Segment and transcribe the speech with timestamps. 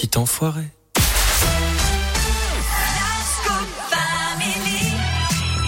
[0.00, 0.64] petit enfoiré.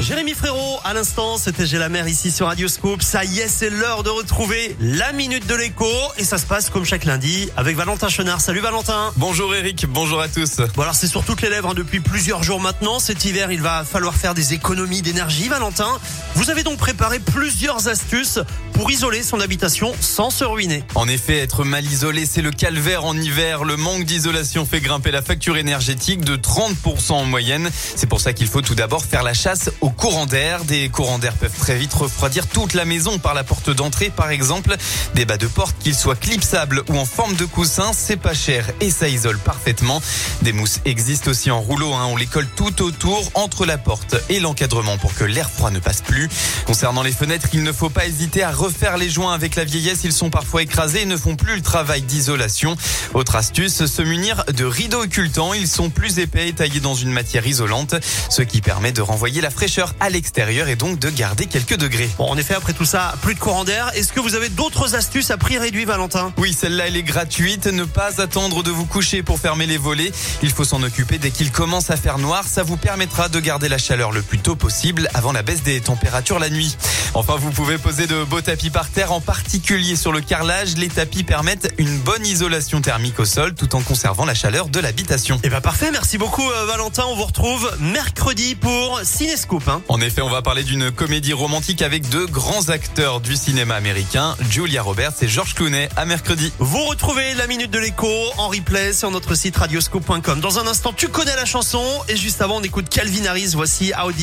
[0.02, 3.02] Jérémy Frérot, à l'instant, c'était J'ai la mer ici sur Radio Scoop.
[3.02, 5.86] Ça y est, c'est l'heure de retrouver la minute de l'écho.
[6.18, 8.40] Et ça se passe comme chaque lundi avec Valentin Chenard.
[8.40, 9.12] Salut Valentin.
[9.16, 10.56] Bonjour Eric, bonjour à tous.
[10.74, 12.98] Bon alors c'est sur toutes les lèvres hein, depuis plusieurs jours maintenant.
[12.98, 16.00] Cet hiver, il va falloir faire des économies d'énergie, Valentin.
[16.34, 18.40] Vous avez donc préparé plusieurs astuces
[18.72, 20.82] pour isoler son habitation sans se ruiner.
[20.96, 23.62] En effet, être mal isolé, c'est le calvaire en hiver.
[23.62, 27.70] Le manque d'isolation fait grimper la facture énergétique de 30% en moyenne.
[27.94, 30.64] C'est pour ça qu'il faut tout d'abord faire la chasse aux courants d'air.
[30.64, 34.30] Des courants d'air peuvent très vite refroidir toute la maison par la porte d'entrée, par
[34.30, 34.76] exemple.
[35.14, 38.66] Des bas de porte, qu'ils soient clipsables ou en forme de coussin, c'est pas cher
[38.80, 40.02] et ça isole parfaitement.
[40.42, 41.92] Des mousses existent aussi en rouleau.
[41.92, 42.06] Hein.
[42.10, 45.78] On les colle tout autour, entre la porte et l'encadrement pour que l'air froid ne
[45.78, 46.28] passe plus.
[46.66, 50.00] Concernant les fenêtres, il ne faut pas hésiter à refaire les joints avec la vieillesse.
[50.04, 52.76] Ils sont parfois écrasés et ne font plus le travail d'isolation.
[53.14, 55.54] Autre astuce, se munir de rideaux occultants.
[55.54, 57.94] Ils sont plus épais et taillés dans une matière isolante,
[58.30, 62.10] ce qui permet de renvoyer la fraîcheur à l'extérieur et donc de garder quelques degrés.
[62.18, 63.90] Bon, en effet, après tout ça, plus de courant d'air.
[63.94, 66.32] Est-ce que vous avez d'autres astuces à prix réduit, Valentin?
[66.38, 67.66] Oui, celle-là, elle est gratuite.
[67.66, 70.12] Ne pas attendre de vous coucher pour fermer les volets.
[70.42, 72.44] Il faut s'en occuper dès qu'il commence à faire noir.
[72.46, 75.80] Ça vous permettra de garder la chaleur le plus tôt possible avant la baisse des
[75.80, 76.76] températures la nuit.
[77.14, 80.76] Enfin, vous pouvez poser de beaux tapis par terre, en particulier sur le carrelage.
[80.76, 84.80] Les tapis permettent une bonne isolation thermique au sol tout en conservant la chaleur de
[84.80, 85.40] l'habitation.
[85.42, 87.04] Eh ben parfait, merci beaucoup euh, Valentin.
[87.08, 89.71] On vous retrouve mercredi pour Cinescoop.
[89.88, 94.36] En effet, on va parler d'une comédie romantique avec deux grands acteurs du cinéma américain,
[94.50, 96.52] Julia Roberts et George Clooney, à mercredi.
[96.58, 100.40] Vous retrouvez la minute de l'écho en replay sur notre site radioscoop.com.
[100.40, 103.52] Dans un instant, tu connais la chanson et juste avant, on écoute Calvin Harris.
[103.54, 104.20] Voici Audi.